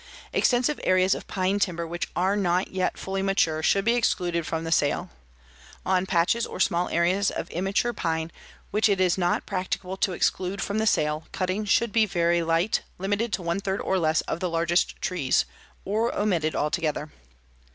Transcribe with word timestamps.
"Extensive 0.33 0.79
areas 0.83 1.13
of 1.13 1.27
pine 1.27 1.59
timber 1.59 1.85
which 1.85 2.07
are 2.15 2.35
not 2.35 2.69
yet 2.71 2.97
fully 2.97 3.21
mature 3.21 3.61
should 3.61 3.85
be 3.85 3.93
excluded 3.93 4.47
from 4.47 4.63
the 4.63 4.71
sale. 4.71 5.11
On 5.85 6.07
patches 6.07 6.47
or 6.47 6.59
small 6.59 6.89
areas 6.89 7.29
of 7.29 7.47
immature 7.51 7.93
pine, 7.93 8.31
which 8.71 8.89
it 8.89 8.99
is 8.99 9.15
not 9.15 9.45
practicable 9.45 9.97
to 9.97 10.13
exclude 10.13 10.59
from 10.59 10.79
the 10.79 10.87
sale, 10.87 11.25
cutting 11.31 11.65
should 11.65 11.91
be 11.91 12.07
very 12.07 12.41
light, 12.41 12.81
limited 12.97 13.31
to 13.33 13.43
one 13.43 13.59
third 13.59 13.79
or 13.79 13.99
less 13.99 14.21
of 14.21 14.39
the 14.39 14.49
largest 14.49 14.99
trees, 15.03 15.45
or 15.85 16.11
omitted 16.17 16.55
altogether. 16.55 17.11